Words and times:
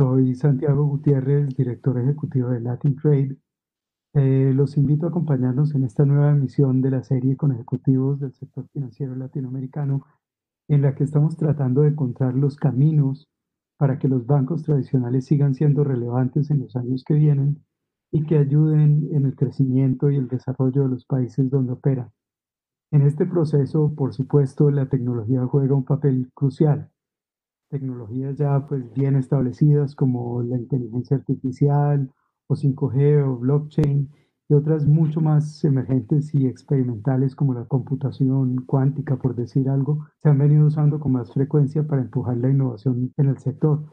Soy 0.00 0.34
Santiago 0.34 0.86
Gutiérrez, 0.86 1.54
director 1.54 1.98
ejecutivo 1.98 2.48
de 2.48 2.60
Latin 2.60 2.96
Trade. 2.96 3.36
Eh, 4.14 4.50
los 4.54 4.78
invito 4.78 5.04
a 5.04 5.10
acompañarnos 5.10 5.74
en 5.74 5.84
esta 5.84 6.06
nueva 6.06 6.30
emisión 6.30 6.80
de 6.80 6.90
la 6.90 7.02
serie 7.02 7.36
con 7.36 7.52
ejecutivos 7.52 8.18
del 8.18 8.32
sector 8.32 8.66
financiero 8.72 9.14
latinoamericano, 9.14 10.06
en 10.68 10.80
la 10.80 10.94
que 10.94 11.04
estamos 11.04 11.36
tratando 11.36 11.82
de 11.82 11.88
encontrar 11.88 12.34
los 12.34 12.56
caminos 12.56 13.28
para 13.76 13.98
que 13.98 14.08
los 14.08 14.24
bancos 14.24 14.62
tradicionales 14.62 15.26
sigan 15.26 15.54
siendo 15.54 15.84
relevantes 15.84 16.50
en 16.50 16.60
los 16.60 16.76
años 16.76 17.04
que 17.04 17.12
vienen 17.12 17.62
y 18.10 18.24
que 18.24 18.38
ayuden 18.38 19.06
en 19.12 19.26
el 19.26 19.36
crecimiento 19.36 20.10
y 20.10 20.16
el 20.16 20.28
desarrollo 20.28 20.84
de 20.84 20.88
los 20.88 21.04
países 21.04 21.50
donde 21.50 21.74
operan. 21.74 22.10
En 22.90 23.02
este 23.02 23.26
proceso, 23.26 23.92
por 23.94 24.14
supuesto, 24.14 24.70
la 24.70 24.88
tecnología 24.88 25.44
juega 25.44 25.74
un 25.74 25.84
papel 25.84 26.30
crucial 26.32 26.90
tecnologías 27.70 28.36
ya 28.36 28.66
pues 28.66 28.92
bien 28.92 29.16
establecidas 29.16 29.94
como 29.94 30.42
la 30.42 30.58
inteligencia 30.58 31.16
artificial 31.16 32.12
o 32.48 32.54
5G 32.54 33.24
o 33.26 33.36
blockchain 33.38 34.10
y 34.48 34.54
otras 34.54 34.84
mucho 34.84 35.20
más 35.20 35.64
emergentes 35.64 36.34
y 36.34 36.46
experimentales 36.46 37.36
como 37.36 37.54
la 37.54 37.66
computación 37.66 38.56
cuántica, 38.66 39.16
por 39.16 39.36
decir 39.36 39.68
algo, 39.68 40.08
se 40.20 40.28
han 40.28 40.38
venido 40.38 40.66
usando 40.66 40.98
con 40.98 41.12
más 41.12 41.32
frecuencia 41.32 41.86
para 41.86 42.02
empujar 42.02 42.36
la 42.36 42.50
innovación 42.50 43.14
en 43.16 43.28
el 43.28 43.38
sector. 43.38 43.84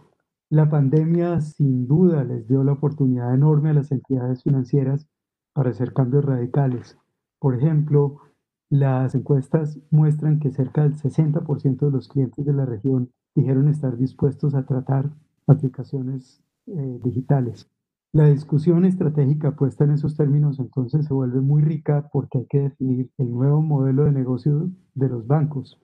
La 0.49 0.67
pandemia 0.67 1.39
sin 1.41 1.87
duda 1.87 2.23
les 2.23 2.47
dio 2.47 2.63
la 2.63 2.71
oportunidad 2.71 3.35
enorme 3.35 3.69
a 3.69 3.73
las 3.73 3.91
entidades 3.91 4.41
financieras 4.41 5.07
para 5.53 5.69
hacer 5.69 5.93
cambios 5.93 6.25
radicales. 6.25 6.97
Por 7.39 7.53
ejemplo, 7.53 8.21
las 8.69 9.13
encuestas 9.13 9.79
muestran 9.91 10.39
que 10.39 10.49
cerca 10.49 10.81
del 10.81 10.95
60% 10.95 11.85
de 11.85 11.91
los 11.91 12.07
clientes 12.07 12.43
de 12.43 12.53
la 12.53 12.65
región 12.65 13.11
dijeron 13.37 13.67
estar 13.67 13.95
dispuestos 13.97 14.55
a 14.55 14.65
tratar 14.65 15.11
aplicaciones 15.45 16.41
eh, 16.65 16.99
digitales. 17.03 17.69
La 18.11 18.25
discusión 18.25 18.83
estratégica 18.83 19.55
puesta 19.55 19.83
en 19.83 19.91
esos 19.91 20.17
términos 20.17 20.59
entonces 20.59 21.05
se 21.05 21.13
vuelve 21.13 21.39
muy 21.39 21.61
rica 21.61 22.09
porque 22.11 22.39
hay 22.39 22.45
que 22.47 22.61
definir 22.61 23.11
el 23.19 23.31
nuevo 23.31 23.61
modelo 23.61 24.05
de 24.05 24.11
negocio 24.11 24.71
de 24.95 25.09
los 25.09 25.27
bancos. 25.27 25.79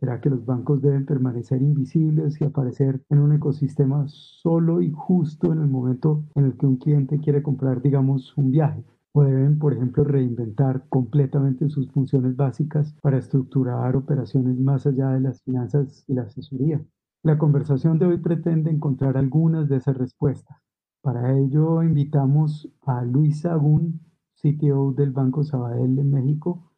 ¿Será 0.00 0.20
que 0.20 0.30
los 0.30 0.44
bancos 0.44 0.82
deben 0.82 1.06
permanecer 1.06 1.62
invisibles 1.62 2.40
y 2.40 2.44
aparecer 2.44 3.00
en 3.10 3.20
un 3.20 3.32
ecosistema 3.32 4.04
solo 4.08 4.80
y 4.82 4.90
justo 4.90 5.52
en 5.52 5.60
el 5.60 5.68
momento 5.68 6.24
en 6.34 6.46
el 6.46 6.56
que 6.56 6.66
un 6.66 6.76
cliente 6.76 7.20
quiere 7.20 7.42
comprar, 7.42 7.80
digamos, 7.80 8.36
un 8.36 8.50
viaje? 8.50 8.84
¿O 9.18 9.24
deben, 9.24 9.58
por 9.58 9.72
ejemplo, 9.72 10.04
reinventar 10.04 10.88
completamente 10.88 11.68
sus 11.68 11.90
funciones 11.90 12.36
básicas 12.36 12.94
para 13.02 13.18
estructurar 13.18 13.96
operaciones 13.96 14.56
más 14.60 14.86
allá 14.86 15.08
de 15.08 15.18
las 15.18 15.42
finanzas 15.42 16.04
y 16.06 16.14
la 16.14 16.22
asesoría? 16.22 16.80
La 17.24 17.36
conversación 17.36 17.98
de 17.98 18.06
hoy 18.06 18.18
pretende 18.18 18.70
encontrar 18.70 19.16
algunas 19.16 19.68
de 19.68 19.78
esas 19.78 19.96
respuestas. 19.96 20.56
Para 21.02 21.36
ello 21.36 21.82
invitamos 21.82 22.72
a 22.86 23.02
Luis 23.02 23.40
Sagún, 23.40 24.02
CTO 24.40 24.92
del 24.92 25.10
Banco 25.10 25.42
Sabadell 25.42 25.98
en 25.98 26.12
México, 26.12 26.70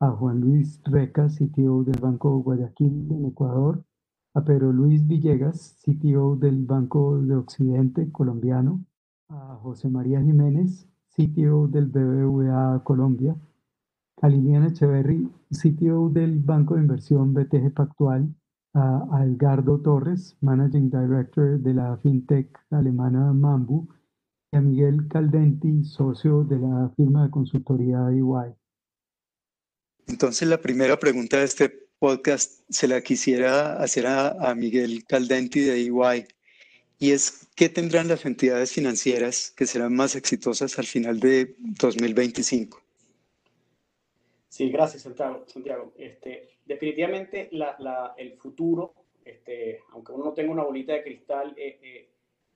a 0.00 0.10
Juan 0.10 0.40
Luis 0.40 0.80
Reca, 0.84 1.26
CTO 1.28 1.84
del 1.84 2.00
Banco 2.00 2.38
Guayaquil 2.38 3.12
en 3.12 3.26
Ecuador, 3.26 3.84
a 4.32 4.42
Pedro 4.42 4.72
Luis 4.72 5.06
Villegas, 5.06 5.76
CTO 5.84 6.36
del 6.36 6.64
Banco 6.64 7.20
de 7.20 7.36
Occidente 7.36 8.10
colombiano, 8.10 8.82
a 9.28 9.58
José 9.62 9.90
María 9.90 10.22
Jiménez, 10.22 10.88
CTO 11.16 11.68
del 11.68 11.86
BBVA 11.86 12.82
Colombia, 12.84 13.36
a 14.20 14.28
Liliana 14.28 14.68
Echeverry, 14.68 15.28
CTO 15.50 16.08
del 16.08 16.40
Banco 16.40 16.74
de 16.74 16.82
Inversión 16.82 17.34
BTG 17.34 17.72
Pactual, 17.72 18.34
a 18.74 19.24
Edgardo 19.24 19.80
Torres, 19.80 20.36
Managing 20.40 20.90
Director 20.90 21.60
de 21.60 21.74
la 21.74 21.96
fintech 21.98 22.48
alemana 22.70 23.32
Mambu, 23.32 23.86
y 24.52 24.56
a 24.56 24.60
Miguel 24.60 25.06
Caldenti, 25.08 25.84
socio 25.84 26.42
de 26.44 26.58
la 26.58 26.90
firma 26.96 27.24
de 27.24 27.30
consultoría 27.30 28.08
EY. 28.10 28.54
Entonces, 30.06 30.48
la 30.48 30.60
primera 30.60 30.98
pregunta 30.98 31.38
de 31.38 31.44
este 31.44 31.88
podcast 31.98 32.62
se 32.68 32.88
la 32.88 33.00
quisiera 33.00 33.80
hacer 33.82 34.06
a, 34.06 34.50
a 34.50 34.54
Miguel 34.54 35.04
Caldenti 35.06 35.60
de 35.60 35.82
EY, 35.82 36.26
y 37.04 37.10
es 37.12 37.46
qué 37.54 37.68
tendrán 37.68 38.08
las 38.08 38.24
entidades 38.24 38.72
financieras 38.72 39.50
que 39.50 39.66
serán 39.66 39.94
más 39.94 40.16
exitosas 40.16 40.78
al 40.78 40.86
final 40.86 41.20
de 41.20 41.54
2025. 41.58 42.80
Sí, 44.48 44.70
gracias, 44.70 45.02
Santiago. 45.02 45.44
Santiago. 45.46 45.92
Este, 45.98 46.48
definitivamente 46.64 47.50
el 48.16 48.38
futuro, 48.38 48.94
este, 49.22 49.82
aunque 49.92 50.12
uno 50.12 50.24
no 50.24 50.32
tenga 50.32 50.52
una 50.52 50.62
bolita 50.62 50.94
de 50.94 51.02
cristal, 51.02 51.52
eh, 51.58 51.78
eh, 51.82 52.10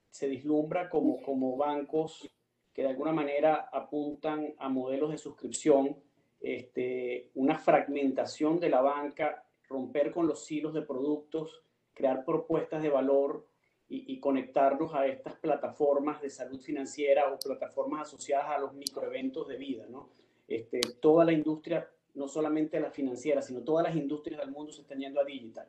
se 0.09 0.27
vislumbra 0.27 0.89
como, 0.89 1.21
como 1.21 1.55
bancos 1.55 2.27
que 2.73 2.81
de 2.81 2.87
alguna 2.87 3.13
manera 3.13 3.69
apuntan 3.71 4.55
a 4.57 4.67
modelos 4.67 5.11
de 5.11 5.19
suscripción, 5.19 5.95
este, 6.41 7.29
una 7.35 7.59
fragmentación 7.59 8.59
de 8.59 8.69
la 8.69 8.81
banca, 8.81 9.45
romper 9.67 10.11
con 10.11 10.25
los 10.25 10.51
hilos 10.51 10.73
de 10.73 10.81
productos, 10.81 11.61
crear 11.93 12.25
propuestas 12.25 12.81
de 12.81 12.89
valor 12.89 13.48
y, 13.89 14.13
y, 14.13 14.19
conectarnos 14.19 14.93
a 14.93 15.07
estas 15.07 15.35
plataformas 15.35 16.21
de 16.21 16.29
salud 16.29 16.61
financiera 16.61 17.33
o 17.33 17.39
plataformas 17.39 18.07
asociadas 18.07 18.49
a 18.49 18.59
los 18.59 18.73
microeventos 18.73 19.47
de 19.47 19.57
vida. 19.57 19.85
¿no? 19.89 20.09
Este, 20.47 20.79
toda 20.99 21.25
la 21.25 21.31
industria 21.31 21.89
no 22.13 22.27
solamente 22.27 22.79
la 22.79 22.91
financiera, 22.91 23.41
sino 23.41 23.63
todas 23.63 23.83
las 23.85 23.95
industrias 23.95 24.41
del 24.41 24.51
mundo 24.51 24.71
se 24.71 24.81
están 24.81 24.99
yendo 24.99 25.19
a 25.19 25.23
digital. 25.23 25.67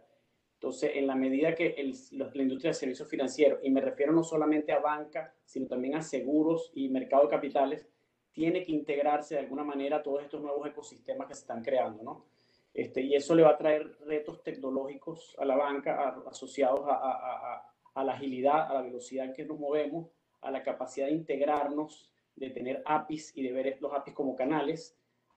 Entonces, 0.55 0.93
en 0.95 1.07
la 1.07 1.15
medida 1.15 1.55
que 1.55 1.75
la 2.13 2.43
industria 2.43 2.71
de 2.71 2.75
servicios 2.75 3.09
financieros, 3.09 3.61
y 3.63 3.71
me 3.71 3.81
refiero 3.81 4.13
no 4.13 4.23
solamente 4.23 4.73
a 4.73 4.79
banca, 4.79 5.35
sino 5.45 5.67
también 5.67 5.95
a 5.95 6.03
seguros 6.03 6.71
y 6.75 6.91
mercado 6.91 7.25
de 7.25 7.31
capitales, 7.31 7.87
tiene 8.33 8.65
que 8.65 8.73
integrarse 8.73 9.35
de 9.35 9.41
alguna 9.41 9.65
manera 9.65 9.97
a 9.97 10.03
todos 10.03 10.23
estos 10.23 10.41
nuevos 10.41 10.67
ecosistemas 10.69 11.27
que 11.29 11.35
se 11.35 11.41
están 11.41 11.63
creando, 11.63 12.03
¿no? 12.03 12.27
Este, 12.73 13.01
y 13.01 13.15
eso 13.15 13.35
le 13.35 13.43
va 13.43 13.51
a 13.51 13.59
traer 13.59 13.97
retos 14.07 14.43
tecnológicos 14.43 15.35
a 15.39 15.45
la 15.45 15.57
banca 15.57 16.17
asociados 16.31 16.81
a, 16.87 16.93
a, 16.93 17.55
a, 17.55 17.70
la 17.97 18.13
agilidad, 18.13 18.71
a 18.71 18.75
la 18.75 18.83
velocidad 18.83 19.27
en 19.27 19.33
que 19.33 19.45
nos 19.45 19.59
movemos, 19.59 20.09
a 20.41 20.51
la 20.51 20.63
capacidad 20.63 21.07
de 21.07 21.13
integrarnos, 21.13 22.11
de 22.37 22.51
tener 22.51 22.83
APIs 22.87 23.33
y 23.37 23.43
de 23.43 23.53
ver 23.53 23.79
los 23.81 23.93
APIs 23.93 24.15
como 24.15 24.35
canales, 24.35 24.97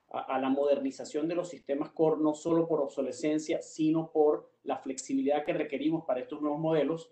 a, 0.09 0.39
la 0.39 0.49
modernización 0.49 1.27
de 1.27 1.35
los 1.35 1.49
sistemas 1.49 1.89
core, 1.89 2.21
no 2.21 2.35
solo 2.35 2.67
por 2.67 2.79
obsolescencia, 2.81 3.61
sino 3.61 4.11
por 4.11 4.51
la 4.63 4.77
flexibilidad 4.77 5.43
que 5.43 5.53
requerimos 5.53 6.05
para 6.05 6.19
estos 6.19 6.39
nuevos 6.39 6.59
modelos. 6.59 7.11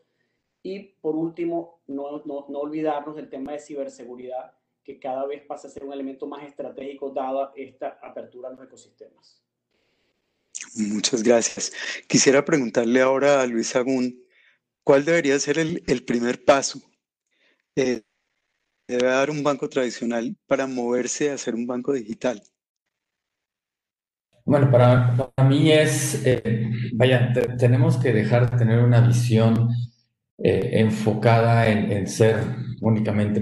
Y 0.62 0.80
por 1.01 1.16
último, 1.16 1.81
no, 1.88 2.22
no, 2.25 2.46
no 2.47 2.59
olvidarnos 2.59 3.16
del 3.16 3.30
tema 3.30 3.53
de 3.53 3.59
ciberseguridad, 3.59 4.53
que 4.84 5.00
cada 5.00 5.25
vez 5.25 5.44
pasa 5.46 5.68
a 5.68 5.72
ser 5.72 5.84
un 5.84 5.94
elemento 5.94 6.28
más 6.28 6.44
estratégico 6.44 7.09
dada 7.09 7.51
esta 7.56 8.00
apertura 8.01 8.50
a 8.50 8.51
los 8.51 8.63
ecosistemas. 8.63 9.41
Muchas 10.75 11.24
gracias. 11.24 11.72
Quisiera 12.07 12.46
preguntarle 12.46 13.01
ahora 13.01 13.41
a 13.41 13.47
Luis 13.47 13.75
Agún, 13.75 14.24
¿cuál 14.84 15.06
debería 15.06 15.40
ser 15.40 15.59
el, 15.59 15.84
el 15.88 16.03
primer 16.03 16.44
paso 16.44 16.81
eh, 17.75 18.02
debe 18.88 19.08
dar 19.08 19.30
un 19.30 19.44
banco 19.44 19.69
tradicional 19.69 20.36
para 20.47 20.68
moverse 20.68 21.31
a 21.31 21.38
ser 21.38 21.56
un 21.56 21.66
banco 21.66 21.94
digital? 21.94 22.42
Bueno, 24.44 24.72
para, 24.72 25.16
mí 25.47 25.72
es, 25.72 26.25
eh, 26.25 26.69
vaya, 26.94 27.31
tenemos 27.58 27.97
que 27.97 28.12
dejar 28.12 28.50
de 28.50 28.58
tener 28.58 28.80
una 28.80 29.00
visión 29.02 29.69
eh, 30.44 30.79
enfocada 30.79 31.68
en, 31.69 32.07
ser 32.07 32.38
únicamente 32.81 33.40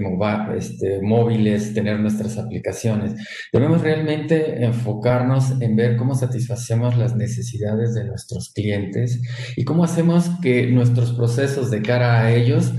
este, 0.56 1.00
móviles, 1.00 1.72
tener 1.72 1.98
nuestras 1.98 2.36
aplicaciones. 2.36 3.14
Debemos 3.52 3.80
realmente 3.80 4.64
enfocarnos 4.64 5.60
en 5.62 5.76
ver 5.76 5.96
cómo 5.96 6.14
satisfacemos 6.14 6.98
las 6.98 7.16
necesidades 7.16 7.94
de 7.94 8.04
nuestros 8.04 8.52
clientes 8.52 9.22
y 9.56 9.64
cómo 9.64 9.84
hacemos 9.84 10.30
que 10.42 10.66
nuestros 10.66 11.12
procesos 11.12 11.70
de 11.70 11.80
cara 11.80 12.20
a 12.20 12.34
ellos 12.34 12.74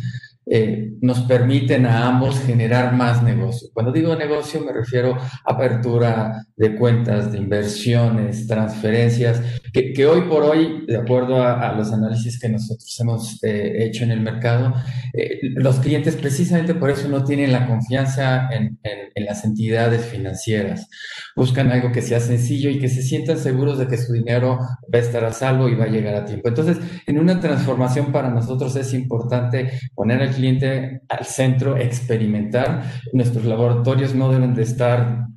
eh, 0.54 0.92
nos 1.02 1.22
permiten 1.22 1.86
a 1.86 2.08
ambos 2.08 2.40
generar 2.42 2.94
más 2.94 3.24
negocio. 3.24 3.70
Cuando 3.74 3.92
digo 3.92 4.16
negocio 4.16 4.60
me 4.60 4.74
refiero 4.74 5.16
a 5.16 5.54
apertura 5.54 6.46
de 6.58 6.76
cuentas, 6.76 7.32
de 7.32 7.38
inversiones, 7.38 8.48
transferencias, 8.48 9.61
que, 9.72 10.06
hoy 10.06 10.22
por 10.22 10.44
hoy, 10.44 10.86
de 10.88 10.98
acuerdo 10.98 11.44
a, 11.44 11.74
los 11.74 11.92
análisis 11.94 12.40
que 12.40 12.50
nosotros 12.50 13.00
hemos 13.00 13.44
eh, 13.44 13.86
hecho 13.86 14.04
en 14.04 14.12
el 14.12 14.20
mercado, 14.20 14.74
eh, 15.14 15.40
los 15.56 15.80
clientes 15.80 16.16
precisamente 16.16 16.76
por 16.76 16.90
eso 16.90 17.08
no 17.08 17.24
tienen 17.24 17.52
la 17.52 17.68
confianza 17.68 18.50
en, 18.52 18.80
en, 18.84 19.26
las 19.26 19.46
entidades 19.46 20.06
financieras. 20.06 20.88
Buscan 21.36 21.72
algo 21.72 21.92
que 21.92 22.02
sea 22.02 22.20
sencillo 22.20 22.70
y 22.70 22.80
que 22.80 22.90
se 22.90 23.02
sientan 23.02 23.38
seguros 23.38 23.78
de 23.78 23.88
que 23.88 23.98
su 23.98 24.14
dinero 24.14 24.58
va 24.60 25.00
a 25.00 25.02
estar 25.02 25.24
a 25.24 25.32
salvo 25.32 25.70
y 25.70 25.76
va 25.76 25.86
a 25.86 25.90
llegar 25.90 26.16
a 26.16 26.26
tiempo. 26.26 26.50
Entonces, 26.50 26.78
en 27.06 27.20
una 27.20 27.40
transformación 27.40 28.12
para 28.12 28.30
nosotros 28.30 28.76
es 28.76 28.94
importante 28.94 29.72
poner 29.96 30.22
al 30.22 30.32
cliente 30.32 31.02
al 31.08 31.26
centro, 31.26 31.78
experimentar. 31.78 32.84
Nuestros 33.14 33.46
laboratorios 33.46 34.16
no 34.16 34.32
deben 34.32 34.54
de 34.54 34.64
estar 34.64 35.28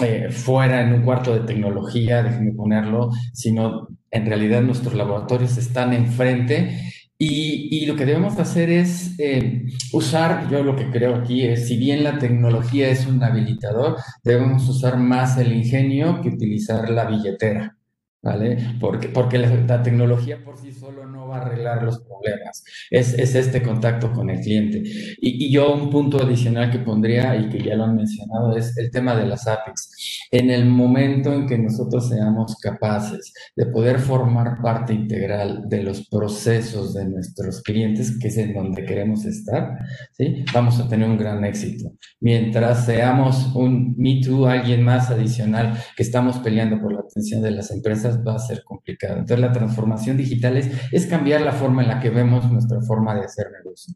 eh, 0.00 0.30
fuera 0.30 0.82
en 0.82 0.92
un 0.92 1.02
cuarto 1.02 1.34
de 1.34 1.40
tecnología, 1.40 2.22
déjenme 2.22 2.52
ponerlo, 2.52 3.10
sino 3.32 3.88
en 4.10 4.26
realidad 4.26 4.62
nuestros 4.62 4.94
laboratorios 4.94 5.56
están 5.58 5.92
enfrente 5.92 6.92
Y, 7.20 7.84
lo 7.86 7.96
que 7.96 8.06
debemos 8.06 8.38
hacer 8.38 8.70
es 8.70 9.18
eh, 9.18 9.64
usar, 9.92 10.48
yo 10.50 10.62
lo 10.62 10.76
que 10.76 10.90
creo 10.90 11.16
aquí 11.16 11.44
es, 11.44 11.66
si 11.66 11.76
bien 11.76 12.04
la 12.04 12.18
tecnología 12.18 12.88
es 12.90 13.06
un 13.06 13.22
habilitador, 13.24 13.96
debemos 14.22 14.68
usar 14.68 14.98
más 14.98 15.36
el 15.38 15.52
ingenio 15.52 16.20
que 16.22 16.28
utilizar 16.28 16.88
la 16.90 17.06
billetera. 17.06 17.78
¿vale? 18.22 18.76
Porque, 18.80 19.08
porque 19.08 19.38
la, 19.38 19.82
tecnología 19.82 20.44
por 20.44 20.58
sí 20.58 20.72
solo 20.72 21.06
no 21.06 21.17
arreglar 21.34 21.82
los 21.82 22.00
problemas, 22.00 22.64
es, 22.90 23.14
es 23.14 23.34
este 23.34 23.62
contacto 23.62 24.12
con 24.12 24.30
el 24.30 24.40
cliente. 24.40 24.82
Y, 25.20 25.46
y, 25.46 25.52
yo 25.52 25.74
un 25.74 25.90
punto 25.90 26.22
adicional 26.22 26.70
que 26.70 26.78
pondría, 26.78 27.36
y 27.36 27.48
que 27.48 27.62
ya 27.62 27.74
lo 27.74 27.84
han 27.84 27.96
mencionado, 27.96 28.56
es 28.56 28.76
el 28.78 28.90
tema 28.90 29.14
de 29.14 29.26
las 29.26 29.46
APIs. 29.46 30.26
En 30.30 30.50
el 30.50 30.66
momento 30.66 31.32
en 31.32 31.46
que 31.46 31.58
nosotros 31.58 32.08
seamos 32.08 32.56
capaces 32.56 33.32
de 33.56 33.66
poder 33.66 33.98
formar 33.98 34.60
parte 34.62 34.92
integral 34.92 35.68
de 35.68 35.82
los 35.82 36.08
procesos 36.08 36.94
de 36.94 37.06
nuestros 37.06 37.62
clientes, 37.62 38.18
que 38.18 38.28
es 38.28 38.36
en 38.36 38.54
donde 38.54 38.84
queremos 38.84 39.24
estar, 39.24 39.78
¿sí? 40.12 40.44
vamos 40.52 40.80
a 40.80 40.88
tener 40.88 41.08
un 41.08 41.18
gran 41.18 41.44
éxito. 41.44 41.92
Mientras 42.20 42.86
seamos 42.86 43.54
un 43.54 43.94
Me 43.96 44.20
Too, 44.20 44.46
alguien 44.46 44.82
más 44.82 45.10
adicional 45.10 45.78
que 45.96 46.02
estamos 46.02 46.38
peleando 46.38 46.80
por 46.80 46.92
la 46.92 47.00
atención 47.00 47.42
de 47.42 47.50
las 47.50 47.70
empresas, 47.70 48.20
va 48.26 48.34
a 48.34 48.38
ser 48.38 48.62
complicado. 48.64 49.14
Entonces 49.14 49.40
la 49.40 49.52
transformación 49.52 50.16
digital 50.16 50.56
es, 50.56 50.70
es 50.92 51.06
cambiar 51.06 51.17
la 51.24 51.52
forma 51.52 51.82
en 51.82 51.88
la 51.88 52.00
que 52.00 52.10
vemos 52.10 52.50
nuestra 52.50 52.80
forma 52.80 53.14
de 53.14 53.24
hacer 53.24 53.50
negocio. 53.50 53.94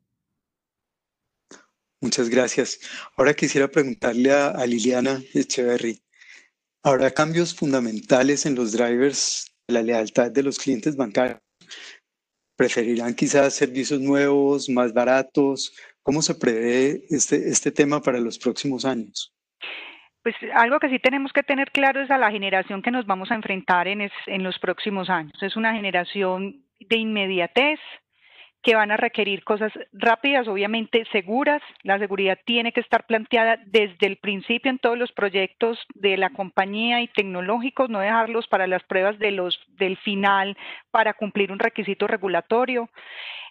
Muchas 2.00 2.28
gracias. 2.28 2.80
Ahora 3.16 3.32
quisiera 3.32 3.68
preguntarle 3.68 4.32
a, 4.32 4.66
Liliana 4.66 5.20
Echeverry. 5.34 6.02
¿Habrá 6.82 7.12
cambios 7.12 7.54
fundamentales 7.54 8.44
en 8.44 8.56
los 8.56 8.72
drivers 8.72 9.54
de 9.68 9.74
la 9.74 9.82
lealtad 9.82 10.30
de 10.32 10.42
los 10.42 10.58
clientes 10.58 10.96
bancarios? 10.96 11.40
¿Preferirán 12.56 13.14
quizás 13.14 13.54
servicios 13.54 14.00
nuevos, 14.00 14.68
más 14.68 14.92
baratos? 14.92 15.72
¿Cómo 16.02 16.22
se 16.22 16.34
prevé 16.34 17.04
este, 17.08 17.48
este 17.48 17.70
tema 17.70 18.02
para 18.02 18.18
los 18.18 18.36
próximos 18.36 18.84
años? 18.84 19.32
Pues 20.24 20.34
algo 20.54 20.80
que 20.80 20.88
sí 20.88 20.98
tenemos 20.98 21.32
que 21.32 21.42
tener 21.42 21.70
claro 21.70 22.02
es 22.02 22.10
a 22.10 22.18
la 22.18 22.30
generación 22.30 22.82
que 22.82 22.90
nos 22.90 23.06
vamos 23.06 23.30
a 23.30 23.36
enfrentar 23.36 23.86
en, 23.86 24.08
en 24.26 24.42
los 24.42 24.58
próximos 24.58 25.08
años. 25.08 25.40
Es 25.40 25.56
una 25.56 25.72
generación 25.74 26.61
de 26.88 26.96
inmediatez, 26.96 27.80
que 28.62 28.76
van 28.76 28.92
a 28.92 28.96
requerir 28.96 29.42
cosas 29.42 29.72
rápidas, 29.92 30.46
obviamente 30.46 31.04
seguras. 31.10 31.60
La 31.82 31.98
seguridad 31.98 32.38
tiene 32.44 32.72
que 32.72 32.80
estar 32.80 33.06
planteada 33.06 33.58
desde 33.66 34.06
el 34.06 34.18
principio 34.18 34.70
en 34.70 34.78
todos 34.78 34.96
los 34.96 35.10
proyectos 35.12 35.78
de 35.94 36.16
la 36.16 36.30
compañía 36.30 37.02
y 37.02 37.08
tecnológicos, 37.08 37.90
no 37.90 37.98
dejarlos 37.98 38.46
para 38.46 38.68
las 38.68 38.84
pruebas 38.84 39.18
de 39.18 39.32
los, 39.32 39.60
del 39.66 39.96
final 39.98 40.56
para 40.92 41.14
cumplir 41.14 41.50
un 41.50 41.58
requisito 41.58 42.06
regulatorio. 42.06 42.88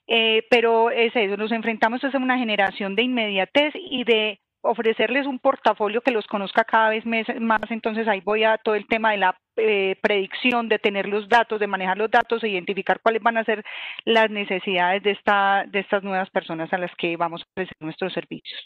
Eh, 0.08 0.48
pero 0.50 0.90
es 0.90 1.16
eso, 1.16 1.38
nos 1.38 1.52
enfrentamos 1.52 2.04
a 2.04 2.18
una 2.18 2.38
generación 2.38 2.96
de 2.96 3.04
inmediatez 3.04 3.74
y 3.76 4.04
de 4.04 4.40
ofrecerles 4.62 5.26
un 5.26 5.40
portafolio 5.40 6.02
que 6.02 6.12
los 6.12 6.28
conozca 6.28 6.64
cada 6.64 6.90
vez 6.90 7.06
más, 7.06 7.62
entonces 7.70 8.08
ahí 8.08 8.22
voy 8.22 8.44
a 8.44 8.58
todo 8.58 8.76
el 8.76 8.88
tema 8.88 9.12
de 9.12 9.18
la 9.18 9.36
eh, 9.58 9.96
predicción, 10.02 10.70
de 10.70 10.80
tener 10.80 11.08
los 11.08 11.28
datos, 11.28 11.60
de 11.60 11.68
manejar 11.68 11.98
los 11.98 12.10
datos 12.10 12.44
e 12.44 12.50
identificar 12.50 13.02
cuáles 13.02 13.22
van 13.22 13.38
a 13.38 13.44
ser 13.44 13.64
las 14.06 14.30
necesidades 14.30 15.04
de, 15.04 15.12
esta, 15.12 15.66
de 15.68 15.80
estas 15.80 16.04
nuevas 16.04 16.30
personas 16.30 16.72
a 16.74 16.78
las 16.78 16.92
que 16.98 17.18
vamos 17.18 17.42
a 17.42 17.46
ofrecer 17.52 17.76
nuestros 17.80 18.14
servicios. 18.14 18.60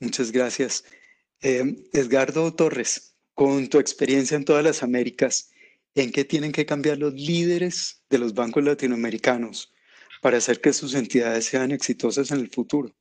Muchas 0.00 0.32
gracias. 0.32 0.84
Eh, 1.40 1.62
Edgardo 1.92 2.54
Torres, 2.54 3.16
con 3.34 3.68
tu 3.68 3.78
experiencia 3.78 4.36
en 4.36 4.44
todas 4.44 4.64
las 4.64 4.82
Américas, 4.82 5.52
¿en 5.94 6.12
qué 6.12 6.24
tienen 6.24 6.52
que 6.52 6.66
cambiar 6.66 6.98
los 6.98 7.14
líderes 7.14 8.04
de 8.10 8.18
los 8.18 8.34
bancos 8.34 8.64
latinoamericanos 8.64 9.72
para 10.20 10.38
hacer 10.38 10.60
que 10.60 10.72
sus 10.72 10.94
entidades 10.94 11.46
sean 11.46 11.70
exitosas 11.72 12.30
en 12.30 12.40
el 12.40 12.50
futuro? 12.50 12.92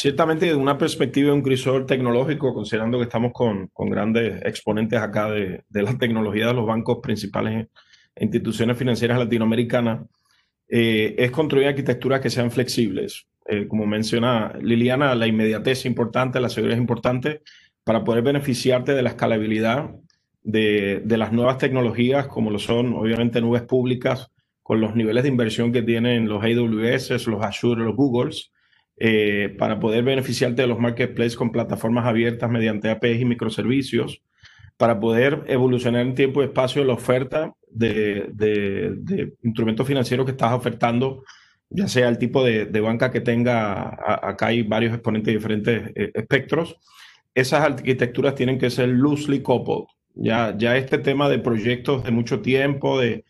Ciertamente, 0.00 0.46
de 0.46 0.54
una 0.54 0.78
perspectiva 0.78 1.30
de 1.30 1.34
un 1.34 1.42
crisol 1.42 1.84
tecnológico, 1.84 2.54
considerando 2.54 2.98
que 2.98 3.02
estamos 3.02 3.32
con, 3.32 3.66
con 3.72 3.90
grandes 3.90 4.40
exponentes 4.44 5.00
acá 5.00 5.28
de, 5.28 5.64
de, 5.68 5.82
la 5.82 5.98
tecnología 5.98 6.46
de 6.46 6.54
los 6.54 6.66
bancos 6.66 6.98
principales 7.02 7.66
e 8.14 8.24
instituciones 8.24 8.78
financieras 8.78 9.18
latinoamericanas, 9.18 10.06
eh, 10.68 11.16
es 11.18 11.32
construir 11.32 11.66
arquitecturas 11.66 12.20
que 12.20 12.30
sean 12.30 12.52
flexibles. 12.52 13.26
Eh, 13.48 13.66
como 13.66 13.86
menciona 13.86 14.52
Liliana, 14.62 15.16
la 15.16 15.26
inmediatez 15.26 15.80
es 15.80 15.86
importante, 15.86 16.38
la 16.38 16.48
seguridad 16.48 16.78
es 16.78 16.80
importante 16.80 17.42
para 17.82 18.04
poder 18.04 18.22
beneficiarte 18.22 18.94
de 18.94 19.02
la 19.02 19.08
escalabilidad 19.08 19.90
de, 20.44 21.02
de 21.04 21.16
las 21.16 21.32
nuevas 21.32 21.58
tecnologías, 21.58 22.28
como 22.28 22.52
lo 22.52 22.60
son 22.60 22.94
obviamente 22.94 23.40
nubes 23.40 23.62
públicas, 23.62 24.30
con 24.62 24.80
los 24.80 24.94
niveles 24.94 25.24
de 25.24 25.30
inversión 25.30 25.72
que 25.72 25.82
tienen 25.82 26.28
los 26.28 26.44
AWS, 26.44 27.26
los 27.26 27.42
Azure, 27.42 27.82
los 27.82 27.96
Googles 27.96 28.52
eh, 29.00 29.54
para 29.58 29.78
poder 29.78 30.04
beneficiarte 30.04 30.62
de 30.62 30.68
los 30.68 30.78
marketplaces 30.78 31.36
con 31.36 31.52
plataformas 31.52 32.06
abiertas 32.06 32.50
mediante 32.50 32.90
APIs 32.90 33.20
y 33.20 33.24
microservicios, 33.24 34.22
para 34.76 34.98
poder 35.00 35.44
evolucionar 35.48 36.02
en 36.02 36.14
tiempo 36.14 36.40
y 36.40 36.46
espacio 36.46 36.84
la 36.84 36.94
oferta 36.94 37.52
de, 37.70 38.28
de, 38.32 39.32
instrumentos 39.42 39.86
financieros 39.86 40.24
que 40.24 40.32
estás 40.32 40.52
ofertando, 40.52 41.24
ya 41.70 41.88
sea 41.88 42.08
el 42.08 42.18
tipo 42.18 42.44
de, 42.44 42.64
banca 42.80 43.10
que 43.10 43.20
tenga, 43.20 43.98
acá 44.22 44.46
hay 44.46 44.62
varios 44.62 44.94
exponentes 44.94 45.32
de 45.32 45.38
diferentes 45.38 45.90
eh, 45.94 46.10
espectros. 46.14 46.76
Esas 47.34 47.60
arquitecturas 47.62 48.34
tienen 48.34 48.58
que 48.58 48.70
ser 48.70 48.88
loosely 48.88 49.42
coupled. 49.42 49.84
Ya, 50.14 50.56
ya 50.56 50.76
este 50.76 50.98
tema 50.98 51.28
de 51.28 51.38
proyectos 51.38 52.02
de 52.04 52.10
mucho 52.10 52.40
tiempo, 52.40 52.98
de 52.98 53.24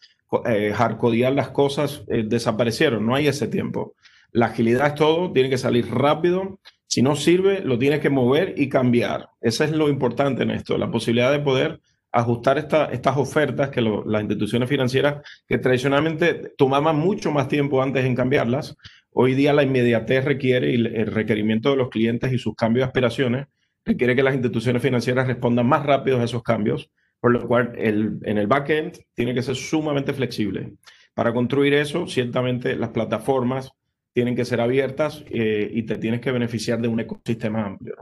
eh, 0.47 0.73
hardcodear 0.75 1.33
las 1.33 1.51
cosas, 1.51 2.05
eh, 2.09 2.25
desaparecieron, 2.27 3.07
no 3.07 3.15
hay 3.15 3.29
ese 3.29 3.49
tiempo. 3.49 3.95
La 4.33 4.47
agilidad 4.47 4.89
es 4.89 4.95
todo, 4.95 5.33
tiene 5.33 5.51
que 5.51 5.59
salir 5.59 5.89
rápido. 5.91 6.61
Si 6.87 7.03
no 7.03 7.17
sirve, 7.17 7.61
lo 7.61 7.79
tienes 7.79 8.01
que 8.01 8.11
mover 8.11 8.55
y 8.57 8.69
cambiar. 8.69 9.29
Eso 9.41 9.65
es 9.65 9.73
lo 9.73 9.89
importante 9.89 10.43
en 10.43 10.51
esto, 10.51 10.79
la 10.79 10.91
posibilidad 10.91 11.31
de 11.33 11.41
poder 11.41 11.81
ajustar 12.11 12.59
estas 12.59 13.17
ofertas 13.17 13.69
que 13.69 13.83
las 13.83 14.23
instituciones 14.23 14.69
financieras, 14.69 15.23
que 15.47 15.59
tradicionalmente 15.59 16.53
tomaban 16.57 16.97
mucho 16.97 17.31
más 17.31 17.49
tiempo 17.49 17.83
antes 17.83 18.05
en 18.05 18.15
cambiarlas, 18.15 18.77
hoy 19.13 19.35
día 19.35 19.53
la 19.53 19.63
inmediatez 19.63 20.25
requiere 20.25 20.71
y 20.71 20.75
el 20.75 21.07
requerimiento 21.07 21.71
de 21.71 21.77
los 21.77 21.91
clientes 21.91 22.33
y 22.33 22.39
sus 22.39 22.55
cambios 22.55 22.85
de 22.85 22.89
aspiraciones 22.89 23.47
requiere 23.85 24.17
que 24.17 24.23
las 24.23 24.35
instituciones 24.35 24.83
financieras 24.83 25.27
respondan 25.27 25.67
más 25.67 25.85
rápido 25.85 26.21
a 26.21 26.25
esos 26.25 26.43
cambios, 26.43 26.91
por 27.21 27.33
lo 27.33 27.47
cual 27.47 27.73
el, 27.77 28.19
en 28.23 28.39
el 28.39 28.47
backend 28.47 28.99
tiene 29.15 29.35
que 29.35 29.43
ser 29.43 29.57
sumamente 29.57 30.13
flexible. 30.13 30.75
Para 31.15 31.33
construir 31.33 31.75
eso, 31.75 32.07
ciertamente 32.07 32.77
las 32.77 32.91
plataformas 32.91 33.73
tienen 34.19 34.35
que 34.35 34.45
ser 34.45 34.61
abiertas 34.61 35.23
eh, 35.31 35.71
y 35.73 35.85
te 35.85 35.97
tienes 35.97 36.21
que 36.21 36.33
beneficiar 36.33 36.81
de 36.81 36.89
un 36.89 36.99
ecosistema 36.99 37.65
amplio. 37.65 37.95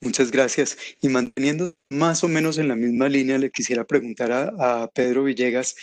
Muchas 0.00 0.30
gracias. 0.30 0.78
Y 1.02 1.10
manteniendo 1.10 1.74
más 1.90 2.24
o 2.24 2.28
menos 2.28 2.56
en 2.56 2.68
la 2.68 2.76
misma 2.76 3.10
línea, 3.10 3.36
le 3.36 3.50
quisiera 3.50 3.84
preguntar 3.84 4.32
a, 4.32 4.90
Pedro 4.94 5.24
Villegas, 5.24 5.76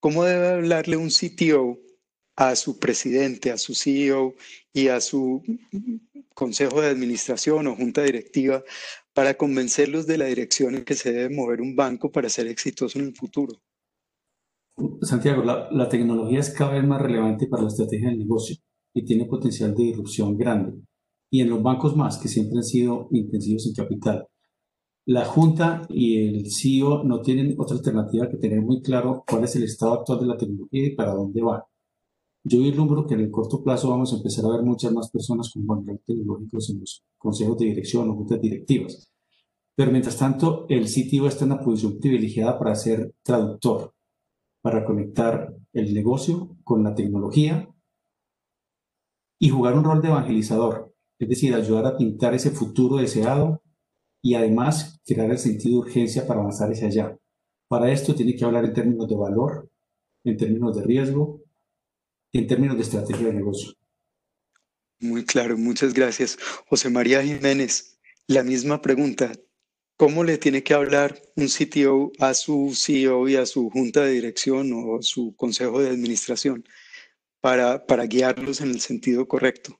¿cómo 0.00 0.24
debe 0.24 0.48
hablarle 0.48 0.96
un 0.96 1.08
CTO 1.08 1.78
a 2.34 2.56
su 2.56 2.80
presidente, 2.80 3.52
a 3.52 3.58
su 3.58 3.76
CEO 3.76 4.34
y 4.72 4.88
a 4.88 5.00
su 5.00 5.40
consejo 6.34 6.80
de 6.80 6.88
administración 6.88 7.68
o 7.68 7.76
junta 7.76 8.02
directiva 8.02 8.64
para 9.12 9.34
convencerlos 9.34 10.08
de 10.08 10.18
la 10.18 10.24
dirección 10.24 10.74
en 10.74 10.84
que 10.84 10.96
se 10.96 11.12
debe 11.12 11.32
mover 11.32 11.60
un 11.60 11.76
banco 11.76 12.10
para 12.10 12.28
ser 12.28 12.48
exitoso 12.48 12.98
en 12.98 13.04
el 13.04 13.14
futuro? 13.14 13.62
Santiago, 15.00 15.42
la, 15.42 15.88
tecnología 15.88 16.40
es 16.40 16.50
cada 16.50 16.72
vez 16.72 16.84
más 16.84 17.00
relevante 17.00 17.46
para 17.46 17.62
la 17.62 17.68
estrategia 17.68 18.10
del 18.10 18.18
negocio 18.18 18.56
y 18.92 19.04
tiene 19.04 19.24
potencial 19.24 19.74
de 19.74 19.84
disrupción 19.84 20.36
grande. 20.36 20.78
Y 21.30 21.40
en 21.40 21.48
los 21.48 21.62
bancos 21.62 21.96
más, 21.96 22.18
que 22.18 22.28
siempre 22.28 22.58
han 22.58 22.64
sido 22.64 23.08
intensivos 23.10 23.66
en 23.66 23.74
capital. 23.74 24.26
La 25.06 25.24
Junta 25.24 25.82
y 25.88 26.28
el 26.28 26.50
CEO 26.52 27.04
no 27.04 27.22
tienen 27.22 27.54
otra 27.58 27.76
alternativa 27.76 28.28
que 28.28 28.36
tener 28.36 28.60
muy 28.60 28.82
claro 28.82 29.24
cuál 29.26 29.44
es 29.44 29.56
el 29.56 29.62
estado 29.62 29.94
actual 29.94 30.20
de 30.20 30.26
la 30.26 30.36
tecnología 30.36 30.86
y 30.86 30.94
para 30.94 31.14
dónde 31.14 31.42
va. 31.42 31.64
Yo 32.44 32.60
vislumbro 32.60 33.06
que 33.06 33.14
en 33.14 33.20
el 33.20 33.30
corto 33.30 33.62
plazo 33.62 33.90
vamos 33.90 34.12
a 34.12 34.16
empezar 34.16 34.44
a 34.44 34.56
ver 34.56 34.62
muchas 34.62 34.92
más 34.92 35.10
personas 35.10 35.50
con 35.52 35.66
background 35.66 36.00
tecnológicos 36.04 36.70
en 36.70 36.80
los 36.80 37.02
consejos 37.16 37.58
de 37.58 37.66
dirección 37.66 38.10
o 38.10 38.14
juntas 38.14 38.40
directivas. 38.40 39.10
Pero 39.74 39.90
mientras 39.90 40.18
tanto, 40.18 40.66
el 40.68 40.84
CTO 40.86 41.28
está 41.28 41.44
en 41.44 41.52
una 41.52 41.60
posición 41.60 41.98
privilegiada 41.98 42.58
para 42.58 42.74
ser 42.74 43.14
traductor 43.22 43.95
para 44.66 44.84
conectar 44.84 45.54
el 45.74 45.94
negocio 45.94 46.56
con 46.64 46.82
la 46.82 46.92
tecnología 46.92 47.72
y 49.38 49.48
jugar 49.48 49.74
un 49.74 49.84
rol 49.84 50.02
de 50.02 50.08
evangelizador, 50.08 50.92
es 51.20 51.28
decir, 51.28 51.54
ayudar 51.54 51.86
a 51.86 51.96
pintar 51.96 52.34
ese 52.34 52.50
futuro 52.50 52.96
deseado 52.96 53.62
y 54.20 54.34
además 54.34 55.00
crear 55.06 55.30
el 55.30 55.38
sentido 55.38 55.74
de 55.74 55.88
urgencia 55.88 56.26
para 56.26 56.40
avanzar 56.40 56.68
hacia 56.68 56.88
allá. 56.88 57.16
Para 57.68 57.92
esto 57.92 58.12
tiene 58.16 58.34
que 58.34 58.44
hablar 58.44 58.64
en 58.64 58.72
términos 58.72 59.06
de 59.06 59.14
valor, 59.14 59.70
en 60.24 60.36
términos 60.36 60.76
de 60.76 60.82
riesgo, 60.82 61.42
en 62.32 62.48
términos 62.48 62.74
de 62.74 62.82
estrategia 62.82 63.28
de 63.28 63.34
negocio. 63.34 63.72
Muy 64.98 65.24
claro, 65.24 65.56
muchas 65.56 65.94
gracias. 65.94 66.38
José 66.68 66.90
María 66.90 67.22
Jiménez, 67.22 68.00
la 68.26 68.42
misma 68.42 68.82
pregunta. 68.82 69.30
¿Cómo 69.96 70.24
le 70.24 70.38
tiene 70.38 70.62
que 70.62 70.74
hablar 70.74 71.16
un 71.36 71.48
CTO 71.48 72.12
a 72.18 72.34
su 72.34 72.72
CEO 72.74 73.28
y 73.28 73.36
a 73.36 73.46
su 73.46 73.70
junta 73.70 74.02
de 74.02 74.12
dirección 74.12 74.70
o 74.72 75.02
su 75.02 75.34
consejo 75.36 75.80
de 75.80 75.90
administración 75.90 76.64
para, 77.40 77.86
para 77.86 78.06
guiarlos 78.06 78.60
en 78.60 78.70
el 78.70 78.80
sentido 78.80 79.26
correcto? 79.26 79.78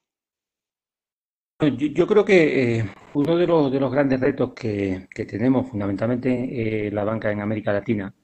Yo, 1.58 2.06
creo 2.06 2.24
que 2.24 2.78
eh, 2.78 2.90
uno 3.14 3.36
de 3.36 3.46
los, 3.46 3.72
de 3.72 3.80
los 3.80 3.90
grandes 3.90 4.20
retos 4.20 4.52
que, 4.52 5.08
que 5.14 5.24
tenemos 5.24 5.70
fundamentalmente 5.70 6.86
eh, 6.86 6.90
la 6.90 7.02
banca 7.04 7.32
en 7.32 7.40
América 7.40 7.72
Latina 7.72 8.14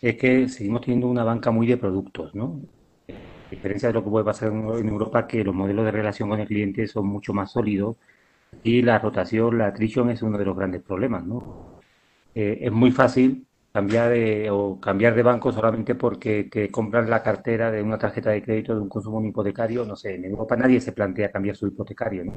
es 0.00 0.16
que 0.16 0.48
seguimos 0.48 0.80
teniendo 0.80 1.06
una 1.08 1.22
banca 1.22 1.50
muy 1.50 1.66
de 1.66 1.76
productos, 1.76 2.34
¿no? 2.34 2.62
A 3.08 3.50
diferencia 3.50 3.88
de 3.88 3.94
lo 3.94 4.02
que 4.02 4.08
puede 4.08 4.24
pasar 4.24 4.48
en 4.50 4.88
Europa, 4.88 5.26
que 5.26 5.44
los 5.44 5.54
modelos 5.54 5.84
de 5.84 5.90
relación 5.90 6.30
con 6.30 6.40
el 6.40 6.46
cliente 6.46 6.86
son 6.86 7.06
mucho 7.06 7.34
más 7.34 7.52
sólidos 7.52 7.96
y 8.62 8.82
la 8.82 8.98
rotación, 8.98 9.58
la 9.58 9.66
attrition 9.66 10.10
es 10.10 10.22
uno 10.22 10.38
de 10.38 10.44
los 10.44 10.56
grandes 10.56 10.82
problemas, 10.82 11.24
¿no? 11.24 11.80
Eh, 12.34 12.58
es 12.62 12.72
muy 12.72 12.92
fácil 12.92 13.46
cambiar 13.72 14.10
de, 14.10 14.50
o 14.50 14.80
cambiar 14.80 15.14
de 15.14 15.22
banco 15.22 15.52
solamente 15.52 15.94
porque 15.94 16.44
te 16.44 16.70
compran 16.70 17.08
la 17.08 17.22
cartera 17.22 17.70
de 17.70 17.82
una 17.82 17.98
tarjeta 17.98 18.30
de 18.30 18.42
crédito 18.42 18.74
de 18.74 18.80
un 18.80 18.88
consumo 18.88 19.24
hipotecario. 19.24 19.84
No 19.84 19.96
sé, 19.96 20.14
en 20.14 20.24
Europa 20.24 20.56
nadie 20.56 20.80
se 20.80 20.92
plantea 20.92 21.30
cambiar 21.30 21.56
su 21.56 21.66
hipotecario. 21.66 22.24
¿no? 22.24 22.32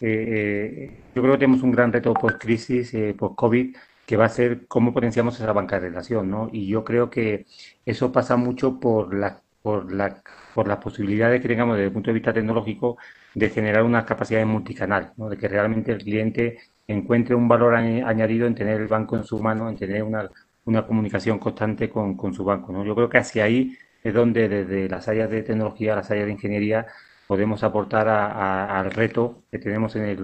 Eh, 0.00 0.88
eh, 0.90 1.00
yo 1.14 1.22
creo 1.22 1.34
que 1.34 1.38
tenemos 1.38 1.62
un 1.62 1.72
gran 1.72 1.92
reto 1.92 2.14
post-crisis, 2.14 2.94
post-COVID, 3.16 3.76
que 4.06 4.16
va 4.16 4.26
a 4.26 4.28
ser 4.28 4.66
cómo 4.68 4.92
potenciamos 4.94 5.34
esa 5.40 5.52
banca 5.52 5.80
de 5.80 5.88
relación. 5.88 6.30
¿no? 6.30 6.48
Y 6.52 6.66
yo 6.66 6.84
creo 6.84 7.10
que 7.10 7.46
eso 7.84 8.12
pasa 8.12 8.36
mucho 8.36 8.78
por 8.78 9.14
la, 9.14 9.42
por 9.66 9.92
la, 9.92 10.22
por 10.54 10.68
las 10.68 10.78
posibilidades 10.78 11.42
que 11.42 11.48
tengamos 11.48 11.74
desde 11.74 11.88
el 11.88 11.92
punto 11.92 12.10
de 12.10 12.14
vista 12.14 12.32
tecnológico 12.32 12.98
de 13.34 13.50
generar 13.50 13.82
unas 13.82 14.04
capacidades 14.04 14.46
multicanal, 14.46 15.12
¿no? 15.16 15.28
de 15.28 15.36
que 15.36 15.48
realmente 15.48 15.90
el 15.90 15.98
cliente 15.98 16.58
encuentre 16.86 17.34
un 17.34 17.48
valor 17.48 17.74
añadido 17.74 18.46
en 18.46 18.54
tener 18.54 18.80
el 18.80 18.86
banco 18.86 19.16
en 19.16 19.24
su 19.24 19.40
mano, 19.40 19.68
en 19.68 19.76
tener 19.76 20.04
una, 20.04 20.30
una 20.66 20.86
comunicación 20.86 21.40
constante 21.40 21.90
con, 21.90 22.16
con, 22.16 22.32
su 22.32 22.44
banco. 22.44 22.72
¿no? 22.72 22.84
Yo 22.84 22.94
creo 22.94 23.08
que 23.08 23.18
hacia 23.18 23.42
ahí 23.42 23.76
es 24.04 24.14
donde 24.14 24.48
desde 24.48 24.88
las 24.88 25.08
áreas 25.08 25.28
de 25.30 25.42
tecnología, 25.42 25.96
las 25.96 26.08
áreas 26.12 26.26
de 26.26 26.32
ingeniería, 26.34 26.86
podemos 27.26 27.64
aportar 27.64 28.06
al 28.08 28.92
reto 28.92 29.42
que 29.50 29.58
tenemos 29.58 29.96
en 29.96 30.04
el, 30.04 30.18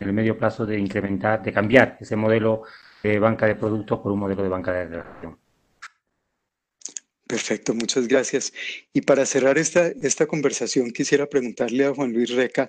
en 0.00 0.08
el 0.08 0.12
medio 0.12 0.36
plazo 0.36 0.66
de 0.66 0.78
incrementar, 0.78 1.42
de 1.42 1.50
cambiar 1.50 1.96
ese 1.98 2.14
modelo 2.14 2.64
de 3.02 3.18
banca 3.18 3.46
de 3.46 3.54
productos 3.54 4.00
por 4.00 4.12
un 4.12 4.18
modelo 4.18 4.42
de 4.42 4.48
banca 4.50 4.70
de 4.70 4.84
relación. 4.84 5.41
Perfecto, 7.32 7.72
muchas 7.72 8.08
gracias. 8.08 8.52
Y 8.92 9.00
para 9.00 9.24
cerrar 9.24 9.56
esta, 9.56 9.86
esta 9.86 10.26
conversación, 10.26 10.90
quisiera 10.90 11.26
preguntarle 11.30 11.86
a 11.86 11.94
Juan 11.94 12.12
Luis 12.12 12.28
Reca, 12.28 12.68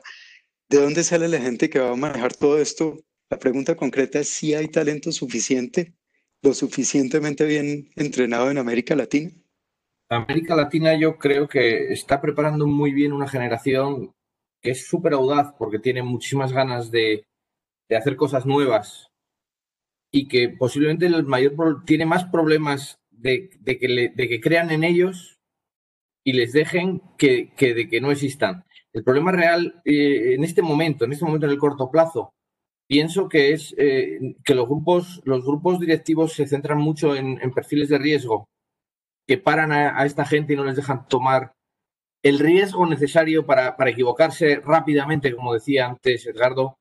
¿de 0.70 0.78
dónde 0.78 1.04
sale 1.04 1.28
la 1.28 1.42
gente 1.42 1.70
que 1.70 1.80
va 1.80 1.92
a 1.92 1.98
manejar 1.98 2.34
todo 2.34 2.58
esto? 2.58 3.04
La 3.30 3.38
pregunta 3.38 3.76
concreta 3.76 4.20
es 4.20 4.30
si 4.30 4.54
hay 4.54 4.70
talento 4.70 5.12
suficiente, 5.12 5.96
lo 6.42 6.54
suficientemente 6.54 7.44
bien 7.44 7.90
entrenado 7.98 8.50
en 8.50 8.58
América 8.58 8.96
Latina. 8.96 9.32
América 10.08 10.56
Latina 10.56 10.98
yo 10.98 11.18
creo 11.18 11.50
que 11.50 11.92
está 11.92 12.22
preparando 12.22 12.66
muy 12.66 12.94
bien 12.94 13.12
una 13.12 13.28
generación 13.28 14.14
que 14.62 14.72
es 14.72 14.88
súper 14.88 15.12
audaz 15.12 15.54
porque 15.60 15.80
tiene 15.80 16.04
muchísimas 16.04 16.54
ganas 16.54 16.90
de, 16.90 17.28
de 17.90 17.98
hacer 17.98 18.16
cosas 18.16 18.46
nuevas 18.46 19.12
y 20.10 20.30
que 20.30 20.48
posiblemente 20.48 21.06
el 21.08 21.26
mayor 21.26 21.84
tiene 21.84 22.06
más 22.06 22.24
problemas 22.24 23.03
de, 23.18 23.50
que, 23.66 24.12
de 24.14 24.30
que 24.30 24.42
crean 24.42 24.72
en 24.72 24.84
ellos 24.84 25.40
y 26.24 26.34
les 26.34 26.54
dejen 26.54 27.02
que, 27.18 27.54
de 27.60 27.88
que 27.90 28.02
no 28.02 28.12
existan. 28.12 28.64
El 28.94 29.04
problema 29.04 29.32
real 29.32 29.82
eh, 29.86 30.36
en 30.36 30.44
este 30.44 30.62
momento, 30.62 31.06
en 31.06 31.12
este 31.12 31.26
momento 31.26 31.46
en 31.46 31.52
el 31.52 31.58
corto 31.58 31.92
plazo, 31.92 32.34
pienso 32.88 33.28
que 33.28 33.52
es 33.52 33.76
eh, 33.78 34.36
que 34.46 34.56
los 34.56 34.68
grupos, 34.68 35.22
los 35.26 35.44
grupos 35.44 35.80
directivos 35.80 36.34
se 36.34 36.48
centran 36.48 36.78
mucho 36.78 37.16
en, 37.16 37.40
perfiles 37.52 37.90
de 37.90 37.98
riesgo 37.98 38.46
que 39.28 39.38
paran 39.38 39.72
a, 39.72 40.06
esta 40.06 40.26
gente 40.26 40.54
y 40.54 40.56
no 40.56 40.66
les 40.66 40.76
dejan 40.76 41.08
tomar 41.08 41.54
el 42.24 42.40
riesgo 42.40 42.86
necesario 42.86 43.46
para, 43.46 43.76
para 43.76 43.90
equivocarse 43.90 44.58
rápidamente, 44.58 45.36
como 45.36 45.54
decía 45.54 45.88
antes 45.88 46.26
Edgardo, 46.26 46.76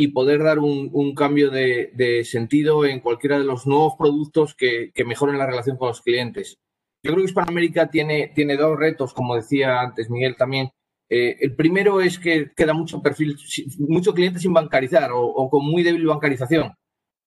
y 0.00 0.12
poder 0.12 0.44
dar 0.44 0.60
un, 0.60 1.12
cambio 1.16 1.50
de, 1.50 2.22
sentido 2.24 2.86
en 2.86 3.00
cualquiera 3.00 3.36
de 3.36 3.44
los 3.44 3.66
nuevos 3.66 3.94
productos 3.98 4.54
que, 4.54 4.92
mejoren 5.04 5.38
la 5.38 5.46
relación 5.46 5.76
con 5.76 5.88
los 5.88 6.02
clientes. 6.02 6.56
Yo 7.02 7.12
creo 7.12 7.16
que 7.16 7.30
Hispanoamérica 7.30 7.90
tiene, 7.90 8.30
tiene 8.32 8.56
dos 8.56 8.78
retos, 8.78 9.12
como 9.12 9.34
decía 9.34 9.80
antes 9.80 10.08
Miguel 10.08 10.36
también. 10.36 10.70
Eh, 11.10 11.38
el 11.40 11.56
primero 11.56 12.00
es 12.00 12.20
que 12.20 12.52
queda 12.56 12.74
mucho 12.74 13.02
perfil, 13.02 13.36
mucho 13.80 14.14
cliente 14.14 14.38
sin 14.38 14.52
bancarizar 14.52 15.10
o, 15.12 15.50
con 15.50 15.66
muy 15.66 15.82
débil 15.82 16.06
bancarización 16.06 16.74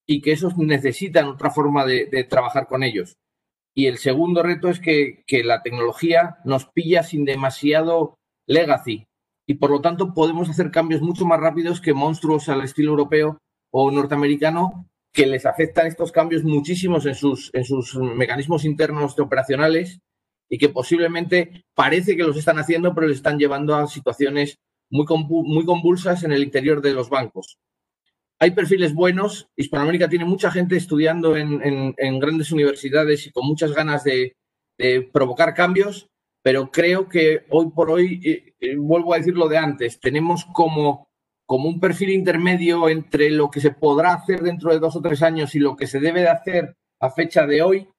y 0.08 0.22
que 0.22 0.32
esos 0.32 0.58
necesitan 0.58 1.25
otra 1.25 1.51
forma 1.51 1.86
de, 1.86 2.06
de 2.06 2.24
trabajar 2.24 2.68
con 2.68 2.84
ellos. 2.84 3.18
Y 3.75 3.88
el 3.88 3.98
segundo 3.98 4.44
reto 4.44 4.70
es 4.70 4.80
que, 4.80 5.24
que, 5.28 5.44
la 5.44 5.62
tecnología 5.62 6.38
nos 6.46 6.68
pilla 6.68 7.04
sin 7.04 7.25
demasiado 7.25 8.16
legacy, 8.48 9.08
y 9.51 9.55
por 9.55 9.70
lo 9.70 9.81
tanto 9.81 10.13
podemos 10.13 10.50
hacer 10.50 10.72
cambios 10.72 11.01
mucho 11.01 11.25
más 11.25 11.38
rápidos 11.38 11.81
que 11.81 11.93
monstruos 11.93 12.48
al 12.48 12.62
estilo 12.62 12.91
europeo 12.91 13.38
o 13.70 13.91
norteamericano 13.91 14.89
que 15.12 15.25
les 15.25 15.46
afectan 15.46 15.88
estos 15.88 16.13
cambios 16.13 16.46
muchísimos 16.46 17.05
en 17.05 17.15
sus, 17.15 17.50
en 17.53 17.65
sus 17.65 17.96
mecanismos 17.96 18.63
internos 18.63 19.20
operacionales 19.20 20.00
y 20.50 20.58
que 20.58 20.70
posiblemente 20.70 21.65
parece 21.75 22.15
que 22.15 22.24
los 22.24 22.38
están 22.38 22.60
haciendo, 22.60 22.96
pero 22.96 23.08
les 23.08 23.17
están 23.17 23.38
llevando 23.38 23.75
a 23.75 23.88
situaciones 23.88 24.55
muy, 24.89 25.05
muy 25.27 25.65
convulsas 25.65 26.24
en 26.24 26.31
el 26.31 26.43
interior 26.43 26.81
de 26.81 26.93
los 26.93 27.10
bancos. 27.10 27.58
Hay 28.39 28.51
perfiles 28.51 28.93
buenos. 28.93 29.50
Hispanoamérica 29.58 30.08
tiene 30.08 30.24
mucha 30.24 30.50
gente 30.50 30.77
estudiando 30.77 31.36
en, 31.36 32.20
grandes 32.22 32.53
universidades 32.53 33.27
y 33.27 33.31
con 33.31 33.46
muchas 33.46 33.74
ganas 33.74 34.05
de, 34.05 34.38
de 34.77 35.01
provocar 35.01 35.53
cambios, 35.53 36.08
pero 36.43 36.71
creo 36.71 37.07
que 37.07 37.45
hoy 37.50 37.69
por 37.71 37.91
hoy, 37.91 38.21
eh, 38.24 38.53
eh, 38.60 38.75
vuelvo 38.77 39.13
a 39.13 39.17
decir 39.17 39.36
lo 39.36 39.48
de 39.48 39.57
antes, 39.57 40.00
tenemos 40.00 40.45
como, 40.45 41.07
como 41.45 41.69
un 41.69 41.79
perfil 41.79 42.10
intermedio 42.10 42.89
entre 42.89 43.29
lo 43.29 43.50
que 43.50 43.62
se 43.62 43.71
podrá 43.71 44.13
hacer 44.13 44.41
dentro 44.41 44.71
de 44.71 44.79
dos 44.79 44.95
o 44.95 45.01
tres 45.01 45.21
años 45.21 45.53
y 45.55 45.60
lo 45.60 45.75
que 45.75 45.88
se 45.88 46.00
debe 46.00 46.21
de 46.21 46.29
hacer 46.29 46.77
a 47.00 47.10
fecha 47.10 47.45
de 47.45 47.62
hoy, 47.62 47.89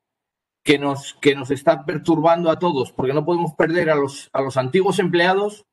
que 0.65 0.79
nos, 0.79 1.15
que 1.15 1.35
nos 1.35 1.51
está 1.51 1.85
perturbando 1.85 2.51
a 2.51 2.59
todos, 2.59 2.93
porque 2.93 3.13
no 3.13 3.25
podemos 3.25 3.55
perder 3.55 3.91
a 3.91 3.97
los, 3.97 4.31
a 4.33 4.41
los 4.43 4.57
antiguos 4.57 4.99
empleados, 4.99 5.67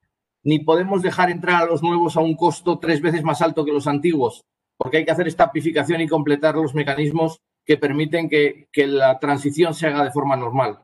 ni 0.43 0.59
podemos 0.59 1.01
dejar 1.01 1.29
entrar 1.29 1.63
a 1.63 1.65
los 1.65 1.83
nuevos 1.83 2.17
a 2.17 2.21
un 2.21 2.35
costo 2.35 2.79
tres 2.79 3.01
veces 3.01 3.23
más 3.23 3.41
alto 3.41 3.65
que 3.65 3.73
los 3.73 3.87
antiguos, 3.87 4.41
porque 4.77 4.97
hay 4.97 5.05
que 5.05 5.11
hacer 5.11 5.27
estapificación 5.27 6.01
y 6.01 6.07
completar 6.07 6.55
los 6.55 6.73
mecanismos 6.73 7.39
que 7.65 7.77
permiten 7.77 8.29
que, 8.29 8.67
que 8.71 8.87
la 8.87 9.19
transición 9.19 9.73
se 9.73 9.87
haga 9.87 10.03
de 10.03 10.11
forma 10.11 10.35
normal. 10.35 10.79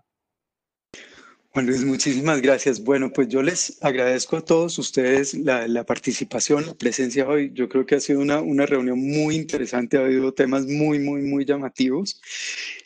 Juan 1.56 1.68
Luis, 1.68 1.86
muchísimas 1.86 2.42
gracias. 2.42 2.84
Bueno, 2.84 3.14
pues 3.14 3.30
yo 3.30 3.42
les 3.42 3.82
agradezco 3.82 4.36
a 4.36 4.42
todos 4.44 4.78
ustedes 4.78 5.34
la, 5.34 5.86
participación, 5.86 6.66
la 6.66 6.74
presencia 6.74 7.26
hoy. 7.30 7.50
Yo 7.54 7.70
creo 7.70 7.86
que 7.86 7.96
ha 7.96 8.02
sido 8.02 8.20
una, 8.20 8.42
una 8.42 8.66
reunión 8.66 9.00
muy 9.00 9.38
interesante, 9.38 9.96
ha 9.96 10.02
habido 10.02 10.34
temas 10.34 10.66
muy, 10.66 11.00
muy, 11.00 11.22
muy 11.22 11.46
llamativos. 11.46 12.22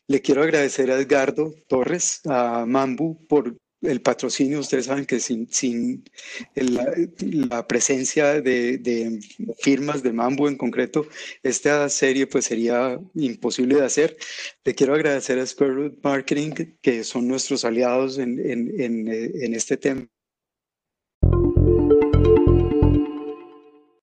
Le 0.05 0.21
quiero 0.21 0.43
agradecer 0.43 0.91
a 0.91 0.99
Edgardo 0.99 1.55
Torres, 1.67 2.21
a 2.27 2.67
Mambu, 2.67 3.25
por 3.25 3.55
el 3.81 4.01
patrocinio, 4.01 4.59
ustedes 4.59 4.85
saben 4.85 5.05
que 5.05 5.19
sin, 5.19 5.47
sin 5.51 6.03
la, 6.55 7.67
presencia 7.67 8.41
de, 8.41 9.19
firmas 9.59 10.03
de 10.03 10.13
Mambo 10.13 10.47
en 10.47 10.57
concreto, 10.57 11.07
esta 11.43 11.87
serie 11.89 12.27
pues 12.27 12.45
sería 12.45 12.99
imposible 13.15 13.75
de 13.75 13.85
hacer. 13.85 14.17
Le 14.63 14.75
quiero 14.75 14.95
agradecer 14.95 15.39
a 15.39 15.45
Square 15.45 15.73
Root 15.73 15.99
Marketing, 16.03 16.51
que 16.81 17.03
son 17.03 17.27
nuestros 17.27 17.63
aliados 17.65 18.17
en, 18.17 18.39
en, 18.39 18.81
en, 18.81 19.07
en 19.07 19.53
este 19.53 19.77
tema 19.77 20.07